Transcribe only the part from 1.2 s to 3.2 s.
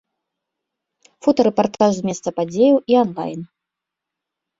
Фотарэпартаж з месца падзеяў і